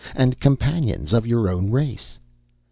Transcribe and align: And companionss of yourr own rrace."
And 0.15 0.39
companionss 0.39 1.13
of 1.13 1.25
yourr 1.27 1.47
own 1.47 1.69
rrace." 1.69 2.17